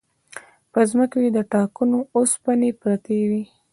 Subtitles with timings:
[0.71, 3.43] په ځمکو کې د ټانکونو وسپنې پاتې وې